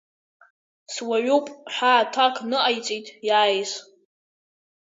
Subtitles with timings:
[0.93, 3.71] Суаҩуп, ҳәа аҭак ныҟаиҵеит иааиз.